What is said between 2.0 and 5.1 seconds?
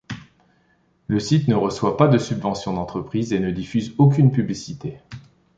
de subventions d'entreprises et ne diffuse aucune publicité.